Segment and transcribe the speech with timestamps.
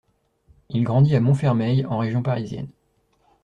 [0.71, 2.67] Il grandit à Montfermeil, en région parisienne.